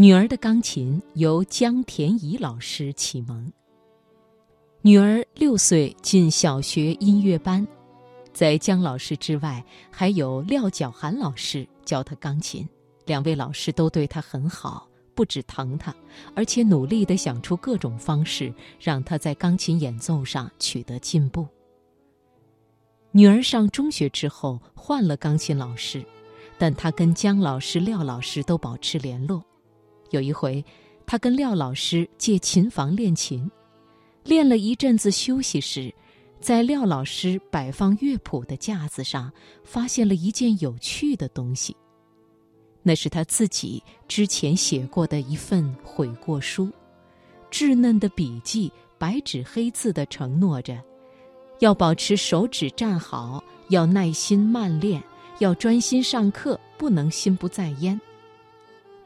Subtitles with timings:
[0.00, 3.52] 女儿的钢琴由江田怡老师启蒙。
[4.80, 7.66] 女儿六岁进小学音乐班，
[8.32, 12.64] 在姜老师之外，还有廖角涵老师教她钢琴。
[13.06, 15.92] 两位老师都对她很好，不止疼她，
[16.32, 21.44] 而且努力地想出各种方式，让她在钢琴演奏上取得进步。
[23.10, 26.04] 女儿上中学之后换了钢琴老师，
[26.56, 29.42] 但她跟姜老师、廖老师都保持联络。
[30.10, 30.64] 有一回，
[31.06, 33.50] 他跟廖老师借琴房练琴。
[34.24, 35.94] 练了一阵子，休息时，
[36.40, 39.32] 在廖老师摆放乐谱的架子上，
[39.64, 41.74] 发现了一件有趣的东西。
[42.82, 46.70] 那是他自己之前写过的一份悔过书，
[47.50, 50.78] 稚嫩的笔记，白纸黑字的承诺着：
[51.58, 55.02] 要保持手指站好，要耐心慢练，
[55.38, 58.00] 要专心上课，不能心不在焉。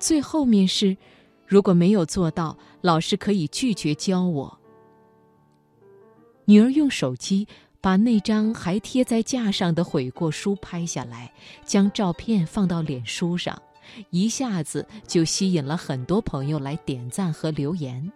[0.03, 0.97] 最后面是，
[1.47, 4.59] 如果没有做到，老师可以拒绝教我。
[6.45, 7.47] 女儿用手机
[7.81, 11.33] 把那张还贴在架上的悔过书拍下来，
[11.65, 13.57] 将照片放到脸书上，
[14.11, 18.11] 一下子就吸引了很多朋友来点赞和留言。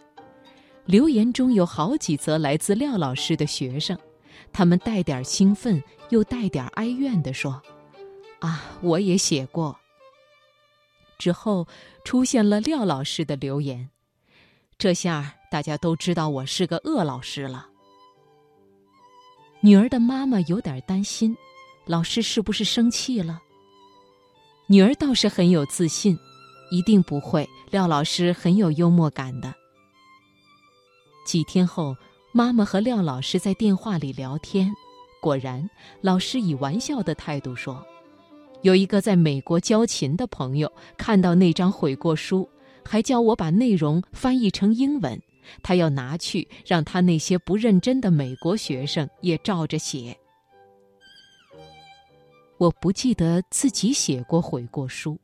[0.87, 3.97] 留言中有好几则来自廖老师的学生，
[4.53, 7.63] 他们带点兴奋，又带点哀怨地说
[8.43, 9.79] ：“啊，我也写过。”
[11.19, 11.67] 之后
[12.05, 13.89] 出现了廖老师的留言，
[14.79, 17.69] 这下大家都知道我是个恶老师了。
[19.61, 21.37] 女儿的妈妈有点担心，
[21.87, 23.41] 老师是不是生气了？
[24.69, 26.17] 女儿倒是很有自信，
[26.71, 27.49] 一定不会。
[27.71, 29.53] 廖老师很有幽默感的。
[31.25, 31.97] 几天后，
[32.33, 34.73] 妈妈和廖老师在电话里聊天，
[35.21, 35.69] 果然，
[36.01, 37.85] 老师以玩笑的态度说
[38.63, 42.49] ：“有一个在美国教琴的朋友看到那张悔过书，
[42.85, 45.21] 还叫我把内容翻译成英文。”
[45.63, 50.19] 他要拿去让他那些不认真的美国学生也照着写。
[52.59, 55.17] 我不记得自己写过悔过书，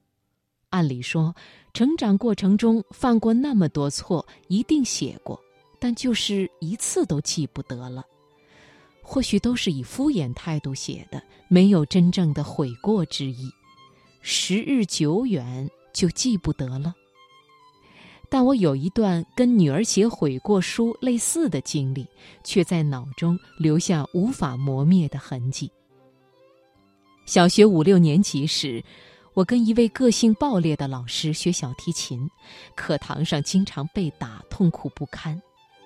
[0.71, 1.35] 按理说，
[1.75, 5.41] 成长过程中犯过那么多错，一定写过，
[5.81, 8.05] 但就是一次都记不得了。
[9.03, 13.51] 或许都是以敷衍态度写的，没有真正的悔过之意。
[14.21, 16.95] 时日久远，就记不得了。
[18.31, 22.07] 但我有一段跟女儿写悔过书类似的经历，
[22.43, 25.71] 却在脑中留下无法磨灭的痕迹。
[27.27, 28.83] 小学五六年级时，
[29.35, 32.27] 我跟一位个性暴烈的老师学小提琴，
[32.75, 35.41] 课堂上经常被打，痛苦不堪。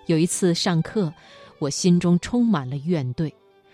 [0.06, 1.12] 有一次上课，
[1.58, 3.32] 我心中充满了怨怼，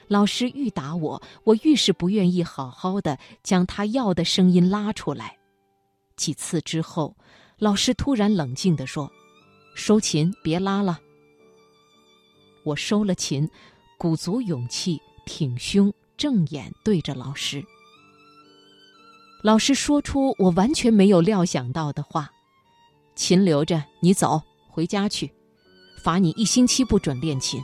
[0.08, 5.38] 老师愈打我，我愈是不愿意好好的将他要的声音拉出来。
[6.16, 7.16] 几次之后。
[7.58, 9.08] 老师突然冷静地说
[9.76, 10.98] ：“收琴，别拉了。”
[12.66, 13.48] 我收了琴，
[13.96, 17.64] 鼓足勇气，挺胸，正眼对着老师。
[19.44, 22.32] 老师说出我完全没有料想到的话
[23.14, 25.32] ：“琴留着，你走，回家去，
[26.02, 27.62] 罚你一星期不准练琴。”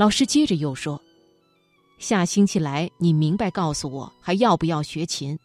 [0.00, 0.98] 老师接着又说
[2.00, 5.38] ：“下星期来，你明白告诉我，还要不要学琴？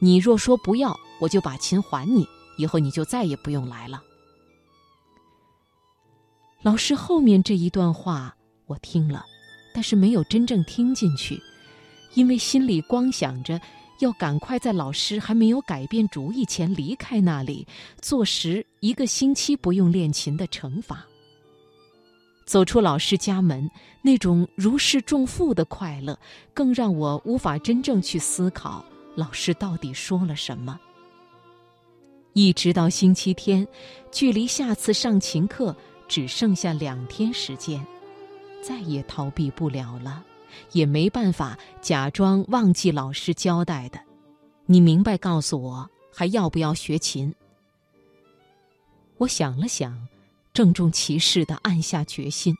[0.00, 2.26] 你若说不要。”我就把琴还你，
[2.58, 4.02] 以后你就再也不用来了。
[6.62, 8.36] 老师后面这一段话
[8.66, 9.24] 我听了，
[9.72, 11.40] 但是没有真正听进去，
[12.14, 13.60] 因为心里光想着
[14.00, 17.64] 要赶快在老师还没有改变主意前离开那里，
[18.02, 21.06] 坐实一个星期不用练琴的惩罚。
[22.46, 23.68] 走出老师家门，
[24.00, 26.18] 那种如释重负的快乐，
[26.54, 28.82] 更让我无法真正去思考
[29.16, 30.78] 老师到底说了什么。
[32.34, 33.66] 一直到星期天，
[34.12, 35.74] 距离下次上琴课
[36.06, 37.84] 只剩下两天时间，
[38.62, 40.24] 再也逃避不了了，
[40.72, 43.98] 也没办法假装忘记老师交代的。
[44.66, 47.34] 你明白告诉我，还要不要学琴？
[49.16, 50.06] 我想了想，
[50.56, 52.56] 郑重其事地暗下决心，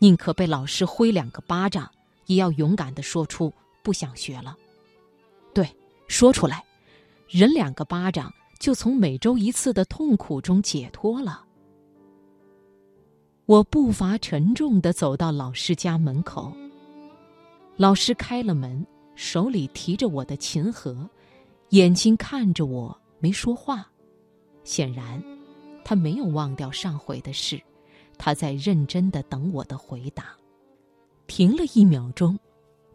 [0.00, 1.90] 宁可被老师挥两个巴掌，
[2.26, 3.50] 也要勇敢地说出
[3.82, 4.54] 不想学了。
[5.54, 5.66] 对，
[6.08, 6.62] 说出来，
[7.26, 8.30] 忍两个巴掌。
[8.58, 11.42] 就从每周一次的痛苦中解脱了。
[13.46, 16.52] 我步伐沉重地走到老师家门口。
[17.76, 21.08] 老师开了门，手里提着我的琴盒，
[21.70, 23.90] 眼睛看着我，没说话。
[24.64, 25.22] 显然，
[25.88, 27.62] 他没有忘掉上回的事，
[28.18, 30.36] 他在认真的等我的回答。
[31.28, 32.36] 停了一秒钟，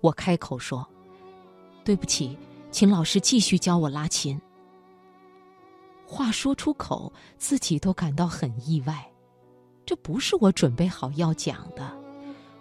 [0.02, 0.86] 我开口说
[1.86, 2.38] ：“对不起，
[2.70, 4.38] 请老师继续教我拉琴。”
[6.06, 9.10] 话说出口，自己都感到很意外。
[9.86, 11.98] 这不是我准备好要讲的，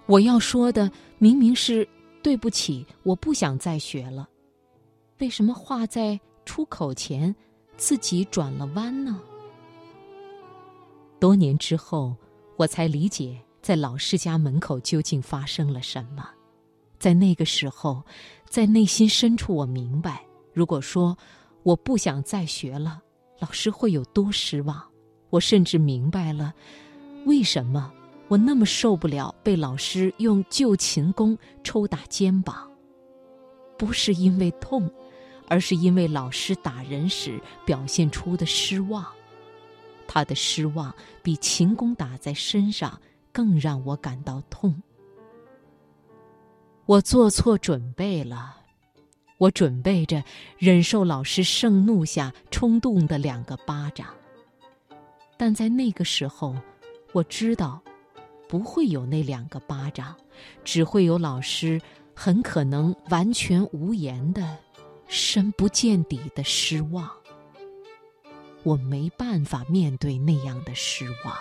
[0.06, 0.88] 我要说的
[1.18, 1.86] 明明是
[2.22, 4.28] 对不起，我不想再学了。
[5.18, 7.34] 为什么话在出口前
[7.76, 9.20] 自己转了弯呢？
[11.20, 12.16] 多年之后，
[12.56, 16.28] 我才理解在老师家门口究竟发生了什么。
[16.98, 18.02] 在那个时候，
[18.48, 20.24] 在内心深处，我明白，
[20.54, 21.16] 如果说
[21.62, 23.02] 我不想再学了，
[23.38, 24.82] 老师会有多失望。
[25.28, 26.54] 我甚至明白了，
[27.26, 27.92] 为什么
[28.28, 32.68] 我那么受不了被老师用旧琴弓抽打肩膀，
[33.76, 34.90] 不是因为痛。
[35.52, 39.04] 而是因为老师打人时表现出的失望，
[40.12, 40.92] 他的失望
[41.22, 44.74] 比琴弓打在身上更让我感到痛。
[46.84, 48.56] 我做错准备了，
[49.38, 50.20] 我准备着
[50.58, 54.08] 忍受老师盛怒下冲动的两个巴掌，
[55.36, 56.56] 但在那个时候，
[57.12, 57.80] 我知道
[58.48, 60.16] 不会有那两个巴掌，
[60.64, 61.80] 只会有老师
[62.16, 64.58] 很可能完全无言的。
[65.06, 67.08] 深不见底的失望，
[68.62, 71.36] 我没办法面对那样的失望。